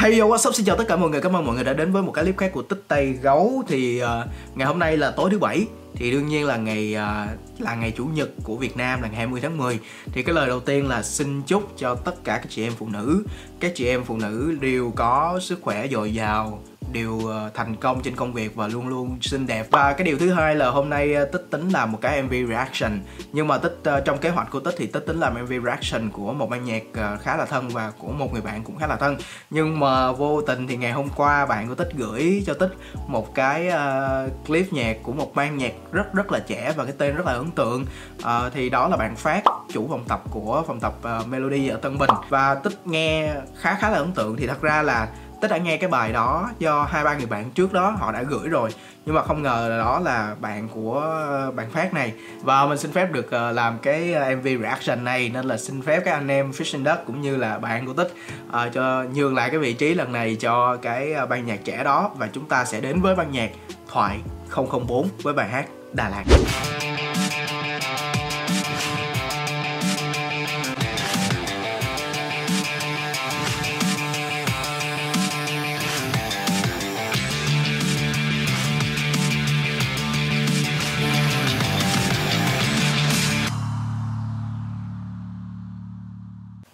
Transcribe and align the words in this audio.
Hey 0.00 0.18
yo, 0.18 0.26
what's 0.26 0.48
up? 0.48 0.54
Xin 0.54 0.66
chào 0.66 0.76
tất 0.76 0.84
cả 0.88 0.96
mọi 0.96 1.10
người. 1.10 1.20
Cảm 1.20 1.36
ơn 1.36 1.46
mọi 1.46 1.54
người 1.54 1.64
đã 1.64 1.72
đến 1.72 1.92
với 1.92 2.02
một 2.02 2.12
cái 2.12 2.24
clip 2.24 2.36
khác 2.36 2.50
của 2.52 2.62
Tích 2.62 2.84
Tây 2.88 3.12
Gấu. 3.22 3.62
Thì 3.68 4.02
uh, 4.02 4.08
ngày 4.54 4.66
hôm 4.66 4.78
nay 4.78 4.96
là 4.96 5.10
tối 5.10 5.30
thứ 5.30 5.38
bảy 5.38 5.66
thì 5.94 6.10
đương 6.10 6.26
nhiên 6.26 6.46
là 6.46 6.56
ngày 6.56 6.96
uh, 6.96 7.60
là 7.60 7.74
ngày 7.74 7.92
chủ 7.96 8.04
nhật 8.04 8.30
của 8.42 8.56
Việt 8.56 8.76
Nam 8.76 9.02
là 9.02 9.08
ngày 9.08 9.16
20 9.16 9.40
tháng 9.40 9.56
10 9.56 9.80
thì 10.12 10.22
cái 10.22 10.34
lời 10.34 10.48
đầu 10.48 10.60
tiên 10.60 10.88
là 10.88 11.02
xin 11.02 11.42
chúc 11.42 11.72
cho 11.76 11.94
tất 11.94 12.24
cả 12.24 12.38
các 12.38 12.46
chị 12.50 12.62
em 12.62 12.72
phụ 12.78 12.88
nữ. 12.88 13.24
Các 13.60 13.72
chị 13.74 13.86
em 13.86 14.04
phụ 14.04 14.16
nữ 14.16 14.56
đều 14.60 14.92
có 14.96 15.38
sức 15.42 15.58
khỏe 15.62 15.88
dồi 15.88 16.14
dào 16.14 16.62
đều 16.92 17.30
à, 17.30 17.50
thành 17.54 17.76
công 17.76 18.02
trên 18.02 18.16
công 18.16 18.32
việc 18.32 18.54
và 18.54 18.68
luôn 18.68 18.88
luôn 18.88 19.18
xinh 19.20 19.46
đẹp. 19.46 19.66
Và 19.70 19.92
cái 19.92 20.04
điều 20.04 20.18
thứ 20.18 20.32
hai 20.32 20.54
là 20.54 20.70
hôm 20.70 20.90
nay 20.90 21.14
à, 21.14 21.24
tích 21.24 21.46
tính 21.50 21.68
làm 21.68 21.92
một 21.92 21.98
cái 22.00 22.22
mv 22.22 22.32
reaction. 22.48 23.00
Nhưng 23.32 23.48
mà 23.48 23.58
tích 23.58 23.80
trong 24.04 24.18
kế 24.18 24.28
hoạch 24.28 24.50
của 24.50 24.60
tích 24.60 24.74
thì 24.78 24.86
tích 24.86 25.04
tính 25.06 25.20
làm 25.20 25.34
mv 25.44 25.52
reaction 25.64 26.10
của 26.10 26.32
một 26.32 26.50
ban 26.50 26.64
nhạc 26.64 26.82
khá 27.20 27.36
là 27.36 27.44
thân 27.44 27.68
và 27.68 27.92
của 27.98 28.12
một 28.12 28.32
người 28.32 28.42
bạn 28.42 28.64
cũng 28.64 28.76
khá 28.76 28.86
là 28.86 28.96
thân. 28.96 29.16
Nhưng 29.50 29.80
mà 29.80 30.12
vô 30.12 30.42
tình 30.42 30.66
thì 30.66 30.76
ngày 30.76 30.92
hôm 30.92 31.08
qua 31.16 31.46
bạn 31.46 31.68
của 31.68 31.74
tích 31.74 31.88
gửi 31.96 32.42
cho 32.46 32.54
tích 32.54 32.72
một 33.06 33.34
cái 33.34 33.68
uh, 33.68 34.46
clip 34.46 34.72
nhạc 34.72 34.96
của 35.02 35.12
một 35.12 35.34
ban 35.34 35.58
nhạc 35.58 35.72
rất 35.92 36.14
rất 36.14 36.32
là 36.32 36.38
trẻ 36.38 36.72
và 36.76 36.84
cái 36.84 36.94
tên 36.98 37.16
rất 37.16 37.26
là 37.26 37.32
ấn 37.32 37.50
tượng. 37.50 37.84
Uh, 38.18 38.52
thì 38.54 38.70
đó 38.70 38.88
là 38.88 38.96
bạn 38.96 39.16
phát 39.16 39.42
chủ 39.72 39.86
phòng 39.88 40.04
tập 40.08 40.22
của 40.30 40.62
phòng 40.66 40.80
tập 40.80 40.94
uh, 41.20 41.28
melody 41.28 41.68
ở 41.68 41.76
tân 41.76 41.98
bình. 41.98 42.10
Và 42.28 42.54
tích 42.54 42.86
nghe 42.86 43.34
khá 43.56 43.74
khá 43.74 43.90
là 43.90 43.96
ấn 43.96 44.12
tượng 44.12 44.36
thì 44.36 44.46
thật 44.46 44.62
ra 44.62 44.82
là 44.82 45.08
Tích 45.40 45.50
đã 45.50 45.56
nghe 45.56 45.76
cái 45.76 45.90
bài 45.90 46.12
đó 46.12 46.50
do 46.58 46.82
hai 46.90 47.04
ba 47.04 47.14
người 47.14 47.26
bạn 47.26 47.50
trước 47.50 47.72
đó 47.72 47.90
họ 47.90 48.12
đã 48.12 48.22
gửi 48.22 48.48
rồi. 48.48 48.70
Nhưng 49.06 49.14
mà 49.14 49.22
không 49.22 49.42
ngờ 49.42 49.66
là 49.70 49.78
đó 49.78 50.00
là 50.00 50.34
bạn 50.40 50.68
của 50.68 51.00
ờ, 51.00 51.50
bạn 51.50 51.70
Phát 51.70 51.94
này. 51.94 52.12
Và 52.42 52.66
mình 52.66 52.78
xin 52.78 52.92
phép 52.92 53.12
được 53.12 53.32
làm 53.32 53.78
cái 53.78 54.14
MV 54.36 54.48
reaction 54.62 55.04
này 55.04 55.30
nên 55.34 55.44
là 55.44 55.56
xin 55.56 55.82
phép 55.82 56.02
các 56.04 56.12
anh 56.12 56.28
em 56.28 56.50
Fishing 56.50 56.84
Duck 56.84 57.06
cũng 57.06 57.20
như 57.20 57.36
là 57.36 57.58
bạn 57.58 57.86
của 57.86 57.92
Tích 57.92 58.14
uh, 58.48 58.72
cho 58.72 59.04
nhường 59.14 59.34
lại 59.34 59.50
cái 59.50 59.58
vị 59.58 59.72
trí 59.72 59.94
lần 59.94 60.12
này 60.12 60.36
cho 60.40 60.76
cái 60.76 61.14
ban 61.28 61.46
nhạc 61.46 61.58
trẻ 61.64 61.84
đó. 61.84 62.10
Và 62.16 62.28
chúng 62.32 62.48
ta 62.48 62.64
sẽ 62.64 62.80
đến 62.80 63.00
với 63.00 63.14
ban 63.14 63.32
nhạc 63.32 63.50
Thoại 63.88 64.20
004 64.50 65.08
với 65.22 65.34
bài 65.34 65.48
hát 65.48 65.66
Đà 65.92 66.08
Lạt. 66.08 66.24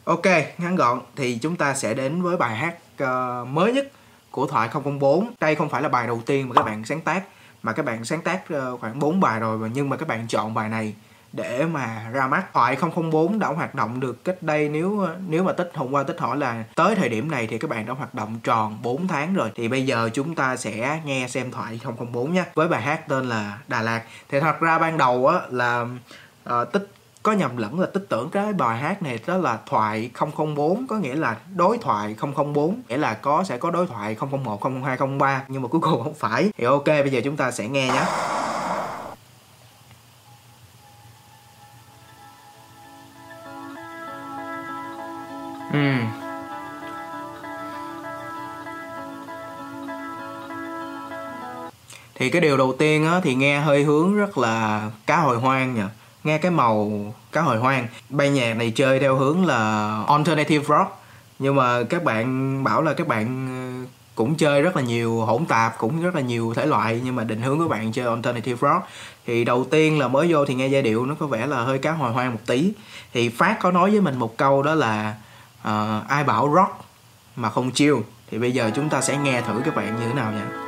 Ok, 0.04 0.26
ngắn 0.58 0.76
gọn 0.76 1.00
thì 1.16 1.38
chúng 1.42 1.56
ta 1.56 1.74
sẽ 1.74 1.94
đến 1.94 2.22
với 2.22 2.36
bài 2.36 2.56
hát 2.56 2.74
uh, 3.02 3.48
mới 3.48 3.72
nhất 3.72 3.92
của 4.30 4.46
Thoại 4.46 4.68
004 5.00 5.30
Đây 5.40 5.54
không 5.54 5.68
phải 5.68 5.82
là 5.82 5.88
bài 5.88 6.06
đầu 6.06 6.22
tiên 6.26 6.48
mà 6.48 6.54
các 6.54 6.62
bạn 6.62 6.84
sáng 6.84 7.00
tác 7.00 7.22
mà 7.64 7.72
các 7.72 7.84
bạn 7.84 8.04
sáng 8.04 8.22
tác 8.22 8.48
ờ, 8.48 8.76
khoảng 8.76 8.98
4 8.98 9.20
bài 9.20 9.40
rồi 9.40 9.70
Nhưng 9.74 9.88
mà 9.88 9.96
các 9.96 10.08
bạn 10.08 10.26
chọn 10.28 10.54
bài 10.54 10.68
này 10.68 10.94
để 11.32 11.64
mà 11.64 12.10
ra 12.12 12.26
mắt. 12.26 12.52
Thoại 12.52 12.76
004 13.10 13.38
đã 13.38 13.48
hoạt 13.48 13.74
động 13.74 14.00
được 14.00 14.24
cách 14.24 14.42
đây 14.42 14.68
nếu 14.68 15.00
ờ, 15.00 15.16
nếu 15.28 15.44
mà 15.44 15.52
tích 15.52 15.70
hôm 15.74 15.94
qua 15.94 16.02
tích 16.02 16.20
hỏi 16.20 16.36
là 16.36 16.64
tới 16.74 16.94
thời 16.94 17.08
điểm 17.08 17.30
này 17.30 17.46
thì 17.46 17.58
các 17.58 17.70
bạn 17.70 17.86
đã 17.86 17.92
hoạt 17.92 18.14
động 18.14 18.40
tròn 18.44 18.78
4 18.82 19.08
tháng 19.08 19.34
rồi. 19.34 19.50
Thì 19.54 19.68
bây 19.68 19.86
giờ 19.86 20.10
chúng 20.14 20.34
ta 20.34 20.56
sẽ 20.56 21.00
nghe 21.04 21.28
xem 21.28 21.50
Thoại 21.50 21.80
004 22.12 22.32
nhé 22.32 22.44
với 22.54 22.68
bài 22.68 22.82
hát 22.82 23.08
tên 23.08 23.28
là 23.28 23.58
Đà 23.68 23.82
Lạt. 23.82 24.02
Thì 24.28 24.40
thật 24.40 24.60
ra 24.60 24.78
ban 24.78 24.98
đầu 24.98 25.26
á 25.26 25.40
là 25.50 25.86
uh, 26.48 26.72
tích 26.72 26.90
có 27.24 27.32
nhầm 27.32 27.56
lẫn 27.56 27.80
là 27.80 27.86
tích 27.86 28.06
tưởng 28.08 28.30
cái 28.30 28.52
bài 28.52 28.78
hát 28.78 29.02
này 29.02 29.18
đó 29.26 29.36
là 29.36 29.58
thoại 29.66 30.10
004 30.14 30.86
có 30.86 30.96
nghĩa 30.96 31.14
là 31.14 31.36
đối 31.54 31.78
thoại 31.78 32.16
004 32.54 32.82
nghĩa 32.88 32.96
là 32.96 33.14
có 33.14 33.44
sẽ 33.44 33.58
có 33.58 33.70
đối 33.70 33.86
thoại 33.86 34.16
001 34.44 34.60
002 34.82 34.96
003 35.18 35.44
nhưng 35.48 35.62
mà 35.62 35.68
cuối 35.68 35.80
cùng 35.80 36.02
không 36.02 36.14
phải. 36.14 36.50
Thì 36.58 36.64
ok 36.64 36.86
bây 36.86 37.10
giờ 37.10 37.20
chúng 37.24 37.36
ta 37.36 37.50
sẽ 37.50 37.68
nghe 37.68 37.86
nhé. 37.86 38.04
Ừ. 45.72 45.94
Thì 52.14 52.30
cái 52.30 52.40
điều 52.40 52.56
đầu 52.56 52.74
tiên 52.78 53.06
á, 53.06 53.20
thì 53.22 53.34
nghe 53.34 53.60
hơi 53.60 53.84
hướng 53.84 54.16
rất 54.16 54.38
là 54.38 54.90
cá 55.06 55.16
hồi 55.16 55.36
hoang 55.36 55.74
nhỉ 55.74 55.82
nghe 56.24 56.38
cái 56.38 56.50
màu 56.50 56.90
cá 57.32 57.42
hồi 57.42 57.58
hoang. 57.58 57.86
Ban 58.10 58.34
nhạc 58.34 58.54
này 58.54 58.70
chơi 58.70 59.00
theo 59.00 59.16
hướng 59.16 59.46
là 59.46 60.02
alternative 60.08 60.64
rock. 60.68 61.00
Nhưng 61.38 61.54
mà 61.54 61.82
các 61.82 62.04
bạn 62.04 62.64
bảo 62.64 62.82
là 62.82 62.94
các 62.94 63.08
bạn 63.08 63.48
ờ, 63.48 63.88
cũng 64.14 64.34
chơi 64.34 64.62
rất 64.62 64.76
là 64.76 64.82
nhiều 64.82 65.20
hỗn 65.20 65.46
tạp 65.46 65.78
cũng 65.78 66.02
rất 66.02 66.14
là 66.14 66.20
nhiều 66.20 66.54
thể 66.56 66.66
loại 66.66 67.00
nhưng 67.04 67.16
mà 67.16 67.24
định 67.24 67.42
hướng 67.42 67.58
của 67.58 67.68
bạn 67.68 67.92
chơi 67.92 68.06
alternative 68.06 68.58
rock. 68.60 68.86
Thì 69.26 69.44
đầu 69.44 69.64
tiên 69.64 69.98
là 69.98 70.08
mới 70.08 70.32
vô 70.32 70.44
thì 70.44 70.54
nghe 70.54 70.66
giai 70.66 70.82
điệu 70.82 71.06
nó 71.06 71.14
có 71.18 71.26
vẻ 71.26 71.46
là 71.46 71.62
hơi 71.62 71.78
cá 71.78 71.92
hồi 71.92 72.12
hoang 72.12 72.32
một 72.32 72.40
tí. 72.46 72.72
Thì 73.12 73.28
phát 73.28 73.56
có 73.60 73.70
nói 73.70 73.90
với 73.90 74.00
mình 74.00 74.18
một 74.18 74.36
câu 74.36 74.62
đó 74.62 74.74
là 74.74 75.14
uh, 75.60 76.08
ai 76.08 76.24
bảo 76.24 76.52
rock 76.54 76.84
mà 77.36 77.50
không 77.50 77.70
chill? 77.72 77.94
Thì 78.30 78.38
bây 78.38 78.52
giờ 78.52 78.70
chúng 78.74 78.88
ta 78.88 79.00
sẽ 79.00 79.18
nghe 79.18 79.40
thử 79.40 79.60
các 79.64 79.76
bạn 79.76 79.96
như 80.00 80.06
thế 80.08 80.14
nào 80.14 80.32
nha. 80.32 80.63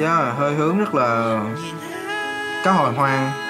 Yeah, 0.00 0.38
hơi 0.38 0.54
hướng 0.54 0.78
rất 0.78 0.94
là 0.94 1.40
cá 2.64 2.72
hồi 2.72 2.92
hoang. 2.92 3.44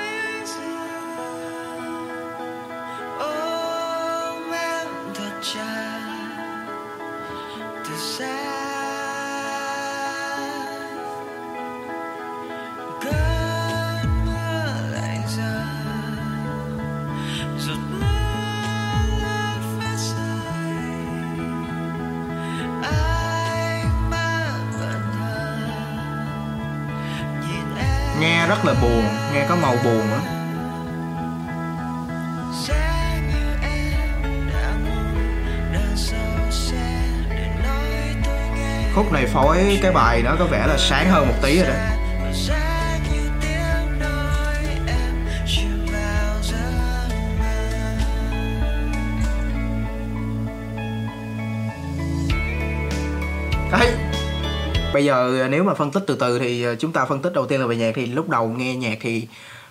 Nghe 28.21 28.47
rất 28.47 28.65
là 28.65 28.75
buồn 28.83 29.05
nghe 29.33 29.47
có 29.49 29.57
màu 29.57 29.77
buồn 29.85 30.11
á 30.13 30.21
khúc 38.95 39.13
này 39.13 39.27
phối 39.27 39.79
cái 39.83 39.93
bài 39.93 40.23
nó 40.23 40.37
có 40.39 40.45
vẻ 40.45 40.67
là 40.67 40.77
sáng 40.79 41.11
hơn 41.11 41.29
một 41.29 41.35
tí 41.43 41.59
rồi 41.59 41.67
đó. 41.69 41.75
Đấy 41.75 42.04
bây 54.95 55.05
giờ 55.05 55.43
à, 55.43 55.49
nếu 55.49 55.65
mà 55.65 55.75
phân 55.75 55.91
tích 55.91 56.05
từ 56.07 56.17
từ 56.21 56.39
thì 56.39 56.65
à, 56.65 56.75
chúng 56.79 56.93
ta 56.93 57.05
phân 57.05 57.23
tích 57.23 57.33
đầu 57.33 57.47
tiên 57.47 57.61
là 57.61 57.67
về 57.67 57.77
nhạc 57.77 57.93
thì 57.95 58.07
lúc 58.07 58.29
đầu 58.29 58.49
nghe 58.49 58.77
nhạc 58.77 58.99
thì 59.01 59.27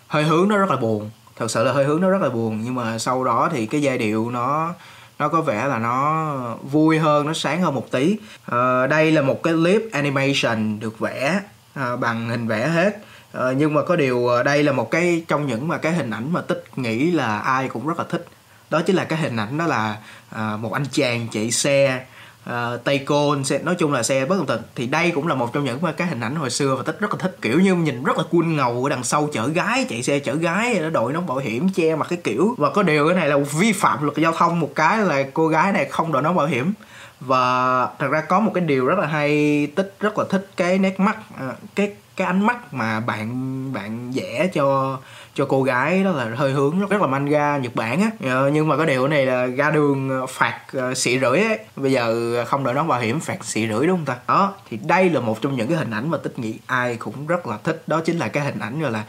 hơi 0.07 0.23
hướng 0.23 0.49
nó 0.49 0.57
rất 0.57 0.69
là 0.69 0.75
buồn. 0.75 1.09
Thật 1.35 1.51
sự 1.51 1.63
là 1.63 1.71
hơi 1.71 1.85
hướng 1.85 2.01
nó 2.01 2.09
rất 2.09 2.21
là 2.21 2.29
buồn. 2.29 2.61
Nhưng 2.63 2.75
mà 2.75 2.97
sau 2.99 3.23
đó 3.23 3.49
thì 3.51 3.65
cái 3.65 3.81
giai 3.81 3.97
điệu 3.97 4.29
nó 4.29 4.73
nó 5.19 5.27
có 5.29 5.41
vẻ 5.41 5.67
là 5.67 5.79
nó 5.79 6.57
vui 6.71 6.99
hơn 6.99 7.27
nó 7.27 7.33
sáng 7.33 7.61
hơn 7.61 7.75
một 7.75 7.91
tí. 7.91 8.17
À, 8.45 8.87
đây 8.87 9.11
là 9.11 9.21
một 9.21 9.43
cái 9.43 9.53
clip 9.53 9.81
animation 9.91 10.79
được 10.79 10.99
vẽ 10.99 11.39
à, 11.73 11.95
bằng 11.95 12.29
hình 12.29 12.47
vẽ 12.47 12.67
hết. 12.67 12.97
À, 13.33 13.51
nhưng 13.57 13.73
mà 13.73 13.81
có 13.81 13.95
điều 13.95 14.29
à, 14.29 14.43
đây 14.43 14.63
là 14.63 14.71
một 14.71 14.91
cái 14.91 15.23
trong 15.27 15.47
những 15.47 15.67
mà 15.67 15.77
cái 15.77 15.93
hình 15.93 16.09
ảnh 16.09 16.33
mà 16.33 16.41
tích 16.41 16.63
nghĩ 16.75 17.11
là 17.11 17.39
ai 17.39 17.67
cũng 17.67 17.87
rất 17.87 17.97
là 17.97 18.05
thích. 18.09 18.25
Đó 18.69 18.81
chính 18.81 18.95
là 18.95 19.05
cái 19.05 19.19
hình 19.19 19.37
ảnh 19.37 19.57
đó 19.57 19.67
là 19.67 19.97
à, 20.29 20.57
một 20.57 20.73
anh 20.73 20.85
chàng 20.91 21.27
chạy 21.31 21.51
xe 21.51 22.05
Ờ, 22.45 22.73
uh, 22.75 22.83
tay 22.83 22.97
côn 22.97 23.43
xe 23.43 23.59
nói 23.59 23.75
chung 23.75 23.93
là 23.93 24.03
xe 24.03 24.25
bất 24.25 24.35
tần 24.47 24.61
thì 24.75 24.87
đây 24.87 25.11
cũng 25.11 25.27
là 25.27 25.35
một 25.35 25.53
trong 25.53 25.63
những 25.63 25.79
cái 25.97 26.07
hình 26.07 26.19
ảnh 26.19 26.35
hồi 26.35 26.49
xưa 26.49 26.75
và 26.75 26.83
tích 26.83 26.99
rất 26.99 27.11
là 27.11 27.17
thích. 27.19 27.37
Kiểu 27.41 27.59
như 27.59 27.75
nhìn 27.75 28.03
rất 28.03 28.17
là 28.17 28.23
cool 28.31 28.45
ngầu 28.45 28.83
ở 28.83 28.89
đằng 28.89 29.03
sau 29.03 29.29
chở 29.33 29.47
gái 29.47 29.85
chạy 29.89 30.03
xe 30.03 30.19
chở 30.19 30.35
gái 30.35 30.79
nó 30.81 30.89
đội 30.89 31.13
nón 31.13 31.27
bảo 31.27 31.37
hiểm 31.37 31.69
che 31.69 31.95
mặt 31.95 32.07
cái 32.09 32.19
kiểu. 32.23 32.55
Và 32.57 32.69
có 32.69 32.83
điều 32.83 33.07
cái 33.07 33.15
này 33.15 33.29
là 33.29 33.37
vi 33.37 33.71
phạm 33.71 34.03
luật 34.03 34.17
giao 34.17 34.31
thông. 34.31 34.59
Một 34.59 34.69
cái 34.75 34.97
là 34.97 35.23
cô 35.33 35.47
gái 35.47 35.71
này 35.71 35.85
không 35.85 36.11
đội 36.11 36.21
nón 36.21 36.35
bảo 36.35 36.47
hiểm. 36.47 36.73
Và 37.19 37.87
thật 37.99 38.07
ra 38.07 38.21
có 38.21 38.39
một 38.39 38.51
cái 38.53 38.63
điều 38.63 38.85
rất 38.85 38.99
là 38.99 39.07
hay 39.07 39.67
tích 39.75 39.95
rất 39.99 40.17
là 40.17 40.25
thích 40.29 40.49
cái 40.57 40.77
nét 40.77 40.99
mắt 40.99 41.17
à, 41.39 41.51
cái 41.75 41.91
cái 42.15 42.27
ánh 42.27 42.45
mắt 42.45 42.73
mà 42.73 42.99
bạn 42.99 43.73
bạn 43.73 44.11
vẽ 44.11 44.49
cho 44.53 44.99
cho 45.35 45.45
cô 45.45 45.63
gái 45.63 46.03
đó 46.03 46.11
là 46.11 46.27
hơi 46.35 46.51
hướng 46.51 46.79
rất, 46.79 46.89
rất 46.89 47.01
là 47.01 47.07
manga 47.07 47.57
Nhật 47.57 47.75
Bản 47.75 48.01
á. 48.01 48.09
Ờ, 48.29 48.49
nhưng 48.53 48.67
mà 48.67 48.77
có 48.77 48.85
điều 48.85 49.07
này 49.07 49.25
là 49.25 49.45
ra 49.45 49.71
đường 49.71 50.09
ờ, 50.09 50.25
phạt 50.27 50.59
ờ, 50.73 50.93
xị 50.93 51.19
rưỡi 51.19 51.39
ấy. 51.39 51.59
Bây 51.75 51.91
giờ 51.91 52.35
ờ, 52.35 52.45
không 52.45 52.63
đợi 52.63 52.73
nón 52.73 52.87
bảo 52.87 52.99
hiểm 52.99 53.19
phạt 53.19 53.45
xị 53.45 53.67
rưỡi 53.67 53.87
đúng 53.87 53.97
không 53.97 54.05
ta? 54.05 54.15
Đó 54.27 54.53
thì 54.69 54.79
đây 54.87 55.09
là 55.09 55.19
một 55.19 55.41
trong 55.41 55.55
những 55.55 55.67
cái 55.67 55.77
hình 55.77 55.91
ảnh 55.91 56.11
mà 56.11 56.17
tích 56.17 56.39
nghĩ 56.39 56.59
ai 56.65 56.95
cũng 56.95 57.27
rất 57.27 57.47
là 57.47 57.57
thích. 57.63 57.83
Đó 57.87 58.01
chính 58.05 58.17
là 58.17 58.27
cái 58.27 58.43
hình 58.43 58.59
ảnh 58.59 58.81
gọi 58.81 58.91
là 58.91 59.03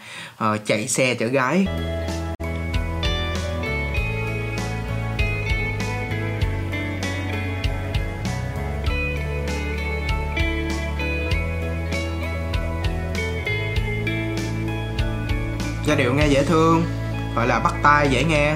uh, 0.45 0.67
chạy 0.67 0.89
xe 0.89 1.15
chở 1.15 1.27
gái. 1.27 1.67
Giai 15.95 16.05
điệu 16.05 16.15
nghe 16.15 16.27
dễ 16.27 16.45
thương 16.45 16.85
gọi 17.37 17.47
là 17.47 17.59
bắt 17.59 17.75
tai 17.83 18.09
dễ 18.11 18.25
nghe. 18.25 18.55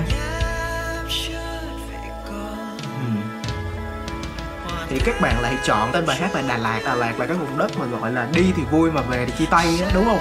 Thì 4.89 4.99
các 5.05 5.21
bạn 5.21 5.41
lại 5.43 5.55
chọn 5.65 5.93
tên 5.93 6.07
bài 6.07 6.17
hát 6.17 6.35
là 6.35 6.43
Đà 6.49 6.57
Lạt. 6.57 6.81
Đà 6.85 6.95
Lạt 6.95 7.19
là 7.19 7.27
cái 7.27 7.37
vùng 7.37 7.59
đất 7.59 7.79
mà 7.79 7.87
gọi 7.87 8.13
là 8.13 8.29
đi 8.35 8.53
thì 8.57 8.63
vui 8.71 8.91
mà 8.91 9.01
về 9.01 9.27
thì 9.27 9.33
chia 9.39 9.47
tay 9.51 9.67
á 9.83 9.91
đúng 9.95 10.05
không? 10.05 10.19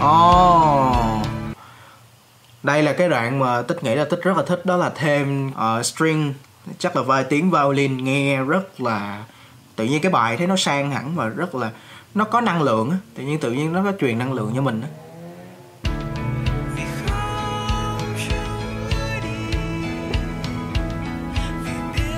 Oh 0.00 1.15
đây 2.66 2.82
là 2.82 2.92
cái 2.92 3.08
đoạn 3.08 3.38
mà 3.38 3.62
tích 3.62 3.84
nghĩ 3.84 3.94
là 3.94 4.04
tích 4.04 4.20
rất 4.22 4.36
là 4.36 4.42
thích 4.42 4.66
đó 4.66 4.76
là 4.76 4.90
thêm 4.90 5.48
uh, 5.48 5.86
string 5.86 6.34
chắc 6.78 6.96
là 6.96 7.02
vài 7.02 7.24
tiếng 7.24 7.50
violin 7.50 8.04
nghe 8.04 8.44
rất 8.44 8.80
là 8.80 9.24
tự 9.76 9.84
nhiên 9.84 10.02
cái 10.02 10.12
bài 10.12 10.36
thấy 10.36 10.46
nó 10.46 10.56
sang 10.56 10.90
hẳn 10.90 11.14
và 11.16 11.28
rất 11.28 11.54
là 11.54 11.70
nó 12.14 12.24
có 12.24 12.40
năng 12.40 12.62
lượng 12.62 12.90
á. 12.90 12.96
Tự 13.14 13.22
nhiên 13.22 13.40
tự 13.40 13.52
nhiên 13.52 13.72
nó 13.72 13.84
có 13.84 13.92
truyền 14.00 14.18
năng 14.18 14.32
lượng 14.32 14.52
cho 14.54 14.62
mình 14.62 14.80
á. 14.80 14.88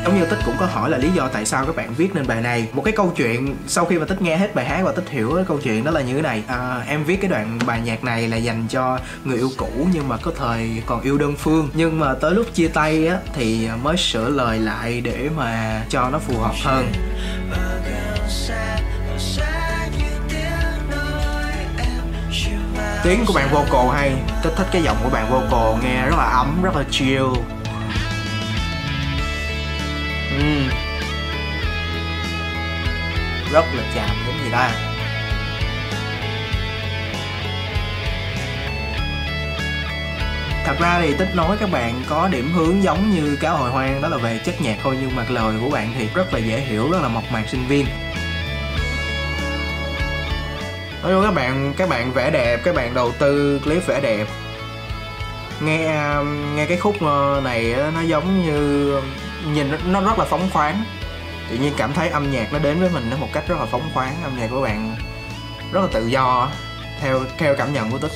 Giống 0.09 0.19
như 0.19 0.27
tích 0.27 0.39
cũng 0.45 0.57
có 0.61 0.67
hỏi 0.67 0.91
là 0.91 0.99
lý 0.99 1.11
do 1.11 1.29
tại 1.29 1.47
sao 1.47 1.67
các 1.67 1.77
bạn 1.77 1.95
viết 1.95 2.15
nên 2.15 2.27
bài 2.27 2.41
này. 2.41 2.69
Một 2.73 2.83
cái 2.85 2.93
câu 2.97 3.13
chuyện 3.17 3.57
sau 3.67 3.85
khi 3.85 3.99
mà 3.99 4.05
tích 4.05 4.23
nghe 4.23 4.37
hết 4.37 4.55
bài 4.55 4.65
hát 4.65 4.81
và 4.85 4.93
tích 4.93 5.09
hiểu 5.11 5.33
cái 5.35 5.45
câu 5.49 5.59
chuyện 5.63 5.85
đó 5.85 5.91
là 5.91 6.01
như 6.01 6.15
thế 6.15 6.23
này. 6.23 6.43
À, 6.47 6.85
em 6.89 7.05
viết 7.05 7.21
cái 7.21 7.31
đoạn 7.31 7.59
bài 7.67 7.81
nhạc 7.85 8.05
này 8.05 8.29
là 8.29 8.37
dành 8.37 8.67
cho 8.69 8.99
người 9.25 9.37
yêu 9.37 9.51
cũ 9.57 9.89
nhưng 9.93 10.09
mà 10.09 10.17
có 10.17 10.33
thời 10.39 10.83
còn 10.87 11.01
yêu 11.01 11.19
đơn 11.19 11.37
phương. 11.37 11.71
Nhưng 11.75 12.01
mà 12.01 12.15
tới 12.15 12.31
lúc 12.31 12.47
chia 12.55 12.69
tay 12.69 13.07
á 13.07 13.17
thì 13.35 13.69
mới 13.83 13.97
sửa 13.97 14.29
lời 14.29 14.59
lại 14.59 15.01
để 15.01 15.31
mà 15.37 15.83
cho 15.89 16.11
nó 16.11 16.19
phù 16.19 16.39
hợp 16.39 16.55
hơn. 16.65 16.93
Tiếng 23.05 23.25
của 23.27 23.33
bạn 23.33 23.49
vocal 23.53 23.97
hay 23.97 24.13
thích 24.43 24.53
thích 24.57 24.67
cái 24.73 24.83
giọng 24.83 24.97
của 25.05 25.11
bạn 25.11 25.31
vocal 25.31 25.85
nghe 25.85 26.03
rất 26.03 26.17
là 26.17 26.25
ấm 26.25 26.63
rất 26.63 26.77
là 26.77 26.85
chill 26.91 27.25
ừ. 30.39 30.75
rất 33.53 33.65
là 33.75 33.83
chạm 33.95 34.17
đến 34.27 34.37
người 34.43 34.53
ta? 34.53 34.71
Thật 40.65 40.77
ra 40.81 40.99
thì 41.01 41.15
tích 41.19 41.35
nói 41.35 41.57
các 41.61 41.71
bạn 41.73 42.03
có 42.09 42.29
điểm 42.29 42.53
hướng 42.53 42.83
giống 42.83 43.11
như 43.11 43.37
cáo 43.41 43.57
hồi 43.57 43.71
hoang, 43.71 44.03
đó 44.03 44.09
là 44.09 44.17
về 44.17 44.41
chất 44.45 44.61
nhạc 44.61 44.77
thôi, 44.83 44.97
nhưng 45.01 45.17
mà 45.17 45.25
lời 45.29 45.55
của 45.61 45.71
bạn 45.71 45.93
thì 45.99 46.09
rất 46.15 46.35
là 46.35 46.39
dễ 46.39 46.61
hiểu, 46.61 46.91
rất 46.91 47.03
là 47.03 47.09
mộc 47.09 47.33
mạc 47.33 47.45
sinh 47.49 47.67
viên. 47.69 47.87
Nói 51.03 51.13
chung 51.13 51.23
các 51.25 51.35
bạn 51.35 51.75
các 51.77 51.89
bạn 51.89 52.13
vẽ 52.13 52.31
đẹp, 52.31 52.61
các 52.65 52.75
bạn 52.75 52.95
đầu 52.95 53.13
tư 53.19 53.61
clip 53.65 53.87
vẽ 53.87 54.01
đẹp. 54.01 54.27
Nghe 55.61 56.07
um, 56.17 56.57
nghe 56.57 56.67
cái 56.67 56.77
khúc 56.77 56.97
ờ, 57.01 57.41
này 57.45 57.75
nó 57.95 58.01
giống 58.01 58.47
như 58.47 58.93
nhìn 59.47 59.71
nó 59.87 60.01
rất 60.01 60.19
là 60.19 60.25
phóng 60.25 60.49
khoáng. 60.53 60.85
Tự 61.51 61.57
nhiên 61.57 61.73
cảm 61.77 61.93
thấy 61.93 62.09
âm 62.09 62.31
nhạc 62.31 62.53
nó 62.53 62.59
đến 62.59 62.81
với 62.81 62.91
mình 62.91 63.11
nó 63.11 63.17
một 63.17 63.29
cách 63.33 63.45
rất 63.49 63.59
là 63.59 63.67
phóng 63.67 63.91
khoáng 63.95 64.23
âm 64.23 64.39
nhạc 64.39 64.47
của 64.51 64.61
bạn 64.61 64.97
rất 65.73 65.81
là 65.81 65.87
tự 65.93 66.07
do 66.07 66.51
theo 67.01 67.21
theo 67.39 67.55
cảm 67.59 67.73
nhận 67.73 67.91
của 67.91 67.99
tích. 67.99 68.13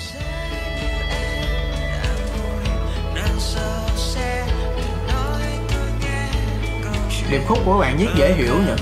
Điệp 7.31 7.43
khúc 7.49 7.59
của 7.65 7.79
bạn 7.79 7.97
viết 7.99 8.09
dễ 8.17 8.35
hiểu 8.35 8.55
nhỉ? 8.55 8.73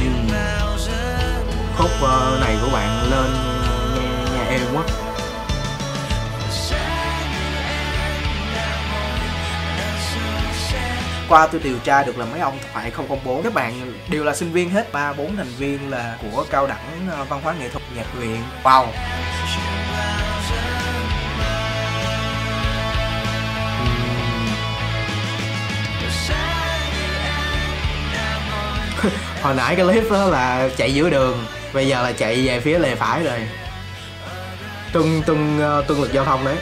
Uhm. 0.00 0.28
khúc 1.76 1.90
ờ, 2.02 2.38
này 2.40 2.56
của 2.62 2.68
bạn 2.72 3.10
lên 3.10 3.30
ờ, 3.66 3.96
nghe, 3.96 4.38
nghe 4.38 4.44
em 4.50 4.60
quá. 4.74 5.03
Qua 11.28 11.46
tôi 11.46 11.60
điều 11.64 11.78
tra 11.84 12.02
được 12.02 12.18
là 12.18 12.26
mấy 12.26 12.40
ông 12.40 12.58
thoại 12.72 12.92
004 13.24 13.42
các 13.42 13.54
bạn 13.54 13.92
đều 14.08 14.24
là 14.24 14.34
sinh 14.34 14.52
viên 14.52 14.70
hết, 14.70 14.92
ba, 14.92 15.12
bốn 15.12 15.36
thành 15.36 15.52
viên 15.58 15.90
là 15.90 16.18
của 16.22 16.44
cao 16.50 16.66
đẳng 16.66 17.08
ờ, 17.10 17.24
văn 17.24 17.40
hóa 17.42 17.54
nghệ 17.60 17.68
thuật 17.68 17.82
nhạc 17.96 18.14
viện. 18.14 18.42
Wow. 18.62 18.86
Hồi 29.42 29.54
nãy 29.54 29.76
cái 29.76 29.86
clip 29.86 30.10
đó 30.10 30.24
là 30.24 30.68
chạy 30.76 30.94
giữa 30.94 31.10
đường, 31.10 31.44
bây 31.72 31.88
giờ 31.88 32.02
là 32.02 32.12
chạy 32.12 32.46
về 32.46 32.60
phía 32.60 32.78
lề 32.78 32.94
phải 32.94 33.22
rồi. 33.22 33.38
Tuân 34.92 35.22
tuân 35.26 35.60
ờ, 35.60 35.84
tuân 35.88 36.00
lực 36.00 36.12
giao 36.12 36.24
thông 36.24 36.44
đấy. 36.44 36.56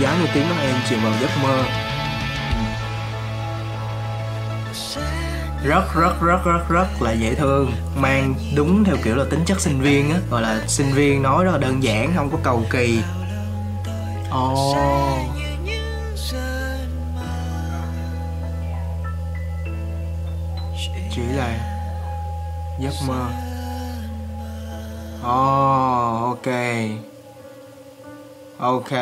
Giá 0.00 0.18
như 0.20 0.26
tiếng 0.34 0.48
nói 0.48 0.58
em 0.60 0.76
chìm 0.88 0.98
vào 1.02 1.12
giấc 1.20 1.30
mơ. 1.42 1.64
Rất 5.64 5.94
rất 5.94 6.20
rất 6.20 6.44
rất 6.44 6.68
rất 6.68 7.02
là 7.02 7.12
dễ 7.12 7.34
thương. 7.34 7.72
Mang 7.96 8.34
đúng 8.56 8.84
theo 8.84 8.96
kiểu 9.04 9.16
là 9.16 9.24
tính 9.30 9.40
chất 9.46 9.60
sinh 9.60 9.80
viên 9.80 10.10
á 10.10 10.18
gọi 10.30 10.42
là 10.42 10.64
sinh 10.66 10.92
viên 10.92 11.22
nói 11.22 11.44
rất 11.44 11.50
là 11.52 11.58
đơn 11.58 11.82
giản 11.82 12.12
không 12.16 12.30
có 12.30 12.38
cầu 12.42 12.62
kỳ. 12.70 13.00
Ồ. 14.30 14.70
Oh. 14.70 15.40
chỉ 21.14 21.22
là 21.36 21.58
giấc 22.80 22.94
mơ. 23.06 23.30
Ồ 25.22 26.30
oh, 26.30 26.46
ok. 26.46 26.54
Ok. 28.58 28.92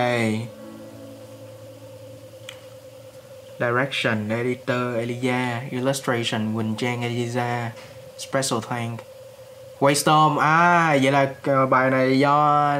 Direction 3.61 4.29
Editor 4.29 4.97
Elia 4.97 5.69
Illustration 5.71 6.55
Quỳnh 6.55 6.75
Trang 6.75 7.03
Eliza 7.03 7.69
Special 8.19 8.61
Thank. 8.69 9.00
Waystorm 9.79 10.38
à 10.38 10.99
vậy 11.03 11.12
là 11.12 11.33
ờ, 11.43 11.67
bài 11.67 11.91
này 11.91 12.19
do 12.19 12.75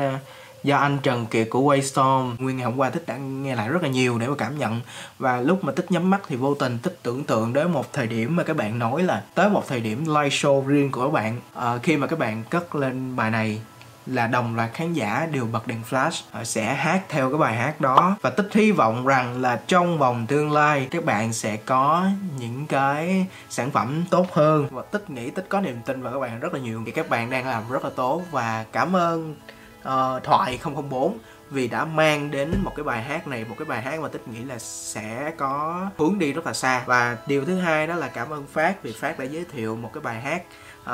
do 0.65 0.77
anh 0.77 0.99
Trần 1.03 1.27
Kiệt 1.27 1.47
của 1.51 1.61
Waystorm. 1.61 2.35
Nguyên 2.39 2.57
ngày 2.57 2.65
hôm 2.65 2.77
qua 2.77 2.91
tích 2.91 3.07
đã 3.07 3.17
nghe 3.17 3.55
lại 3.55 3.69
rất 3.69 3.83
là 3.83 3.89
nhiều 3.89 4.19
để 4.19 4.27
mà 4.27 4.35
cảm 4.39 4.59
nhận. 4.59 4.81
Và 5.19 5.41
lúc 5.41 5.65
mà 5.65 5.73
tích 5.73 5.93
nhắm 5.93 6.11
mắt 6.11 6.21
thì 6.29 6.37
vô 6.37 6.55
tình 6.55 6.79
tích 6.79 6.99
tưởng 7.03 7.25
tượng 7.25 7.53
đến 7.53 7.73
một 7.73 7.93
thời 7.93 8.07
điểm 8.07 8.37
mà 8.37 8.43
các 8.43 8.57
bạn 8.57 8.79
nói 8.79 9.03
là 9.03 9.23
tới 9.35 9.49
một 9.49 9.69
thời 9.69 9.81
điểm 9.81 10.05
live 10.07 10.29
show 10.29 10.67
riêng 10.67 10.91
của 10.91 11.03
các 11.03 11.13
bạn. 11.13 11.41
À, 11.55 11.79
khi 11.83 11.97
mà 11.97 12.07
các 12.07 12.19
bạn 12.19 12.45
cất 12.51 12.75
lên 12.75 13.17
bài 13.17 13.31
này 13.31 13.61
là 14.09 14.27
đồng 14.27 14.57
loạt 14.57 14.71
khán 14.75 14.93
giả 14.93 15.29
đều 15.33 15.47
bật 15.53 15.67
đèn 15.67 15.83
flash 15.91 16.23
họ 16.31 16.45
sẽ 16.45 16.75
hát 16.75 17.03
theo 17.09 17.31
cái 17.31 17.39
bài 17.39 17.57
hát 17.57 17.81
đó. 17.81 18.17
Và 18.23 18.31
tích 18.31 18.49
hy 18.53 18.73
vọng 18.73 19.07
rằng 19.07 19.41
là 19.41 19.61
trong 19.67 19.99
vòng 19.99 20.27
tương 20.27 20.53
lai 20.53 20.89
các 20.91 21.05
bạn 21.05 21.33
sẽ 21.33 21.57
có 21.57 22.07
những 22.39 22.67
cái 22.67 23.27
sản 23.49 23.71
phẩm 23.71 24.05
tốt 24.11 24.27
hơn. 24.33 24.67
Và 24.71 24.83
tích 24.83 25.11
nghĩ 25.11 25.31
tích 25.31 25.47
có 25.49 25.61
niềm 25.61 25.81
tin 25.87 26.03
vào 26.03 26.13
các 26.13 26.19
bạn 26.19 26.41
rất 26.41 26.55
là 26.55 26.61
nhiều. 26.61 26.83
Thì 26.87 26.93
các 26.93 27.09
bạn 27.09 27.31
đang 27.31 27.47
làm 27.47 27.63
rất 27.71 27.85
là 27.85 27.91
tốt 27.97 28.23
và 28.31 28.65
cảm 28.73 28.97
ơn 28.97 29.35
uh, 29.81 30.25
thoại 30.25 30.59
004 30.91 31.19
vì 31.51 31.69
đã 31.69 31.85
mang 31.85 32.31
đến 32.31 32.55
một 32.63 32.73
cái 32.77 32.85
bài 32.85 33.03
hát 33.03 33.29
này 33.29 33.45
một 33.49 33.55
cái 33.59 33.65
bài 33.65 33.83
hát 33.83 34.01
mà 34.01 34.09
tích 34.09 34.29
nghĩ 34.29 34.45
là 34.45 34.59
sẽ 34.59 35.33
có 35.37 35.87
hướng 35.99 36.19
đi 36.19 36.33
rất 36.33 36.47
là 36.47 36.53
xa. 36.53 36.83
Và 36.87 37.17
điều 37.27 37.45
thứ 37.45 37.59
hai 37.59 37.87
đó 37.87 37.95
là 37.95 38.09
cảm 38.09 38.31
ơn 38.31 38.47
phát 38.47 38.83
vì 38.83 38.93
phát 38.93 39.19
đã 39.19 39.25
giới 39.25 39.45
thiệu 39.53 39.77
một 39.77 39.91
cái 39.95 40.01
bài 40.01 40.21
hát 40.21 40.43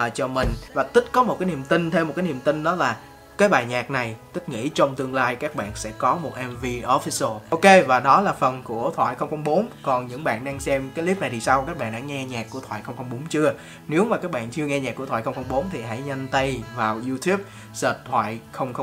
uh, 0.07 0.15
cho 0.15 0.29
mình. 0.29 0.49
Và 0.75 0.83
tích 0.83 1.05
có 1.13 1.23
một 1.23 1.37
cái 1.41 1.49
niềm 1.49 1.63
tin 1.69 1.91
thêm 1.91 2.09
một 2.09 2.13
cái 2.17 2.25
niềm 2.25 2.41
tin 2.41 2.63
đó 2.63 2.75
là 2.75 2.97
cái 3.39 3.49
bài 3.49 3.67
nhạc 3.67 3.91
này 3.91 4.17
tích 4.33 4.49
nghĩ 4.49 4.69
trong 4.69 4.95
tương 4.95 5.15
lai 5.15 5.37
các 5.37 5.57
bạn 5.57 5.73
sẽ 5.75 5.93
có 5.99 6.17
một 6.17 6.33
MV 6.51 6.65
official. 6.65 7.39
Ok 7.51 7.87
và 7.87 8.01
đó 8.01 8.21
là 8.21 8.33
phần 8.33 8.63
của 8.63 8.93
thoại 8.97 9.17
004 9.45 9.69
còn 9.83 10.07
những 10.07 10.25
bạn 10.25 10.45
đang 10.45 10.61
xem 10.61 10.91
cái 10.95 11.05
clip 11.05 11.21
này 11.21 11.31
thì 11.31 11.41
sao? 11.41 11.65
Các 11.67 11.79
bạn 11.79 11.93
đã 11.93 11.99
nghe 11.99 12.25
nhạc 12.25 12.47
của 12.51 12.61
thoại 12.61 12.83
004 12.87 13.27
chưa? 13.29 13.55
Nếu 13.89 14.05
mà 14.05 14.17
các 14.17 14.31
bạn 14.31 14.51
chưa 14.51 14.67
nghe 14.67 14.81
nhạc 14.81 14.97
của 14.97 15.07
thoại 15.07 15.23
004 15.49 15.71
thì 15.73 15.83
hãy 15.83 16.01
nhanh 16.01 16.29
tay 16.29 16.63
vào 16.77 17.01
YouTube 17.09 17.43
search 17.73 17.99
thoại 18.11 18.39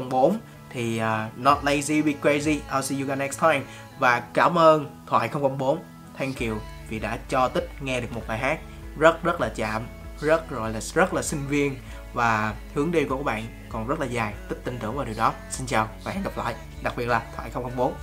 004 0.10 0.38
thì 0.70 1.02
uh, 1.02 1.40
not 1.40 1.58
lazy 1.64 2.04
be 2.04 2.14
crazy. 2.22 2.60
I'll 2.72 2.82
see 2.82 3.00
you 3.00 3.08
guys 3.08 3.20
next 3.20 3.42
time. 3.42 3.62
Và 4.00 4.20
cảm 4.20 4.58
ơn 4.58 4.86
thoại 5.08 5.30
004 5.58 5.80
thank 6.18 6.40
you 6.40 6.58
vì 6.90 7.00
đã 7.00 7.18
cho 7.30 7.48
tích 7.48 7.70
nghe 7.82 8.02
được 8.02 8.08
một 8.12 8.22
bài 8.28 8.38
hát 8.38 8.60
rất 8.98 9.24
rất 9.24 9.42
là 9.42 9.50
chạm 9.56 10.01
rất 10.22 10.50
rồi 10.50 10.72
là 10.72 10.80
rất 10.80 11.14
là 11.14 11.22
sinh 11.22 11.48
viên 11.48 11.76
và 12.14 12.56
hướng 12.74 12.92
đi 12.92 13.06
của 13.06 13.18
các 13.18 13.24
bạn 13.24 13.46
còn 13.70 13.88
rất 13.88 14.00
là 14.00 14.06
dài, 14.06 14.34
tích 14.50 14.62
tin 14.64 14.80
tưởng 14.80 14.96
vào 14.96 15.06
điều 15.06 15.16
đó. 15.18 15.34
Xin 15.50 15.68
chào 15.68 15.90
và 16.04 16.12
hẹn 16.12 16.24
gặp 16.24 16.38
lại, 16.38 16.56
đặc 16.84 16.94
biệt 16.98 17.06
là 17.06 17.22
thoại 17.36 17.52
004 17.76 17.94